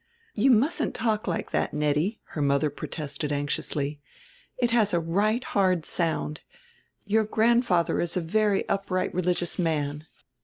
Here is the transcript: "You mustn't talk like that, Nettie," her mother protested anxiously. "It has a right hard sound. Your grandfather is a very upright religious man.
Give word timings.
"You 0.33 0.49
mustn't 0.49 0.95
talk 0.95 1.27
like 1.27 1.51
that, 1.51 1.75
Nettie," 1.75 2.21
her 2.29 2.41
mother 2.41 2.71
protested 2.71 3.31
anxiously. 3.31 4.01
"It 4.57 4.71
has 4.71 4.95
a 4.95 4.99
right 4.99 5.43
hard 5.43 5.85
sound. 5.85 6.41
Your 7.05 7.23
grandfather 7.23 8.01
is 8.01 8.17
a 8.17 8.21
very 8.21 8.67
upright 8.67 9.13
religious 9.13 9.59
man. 9.59 10.07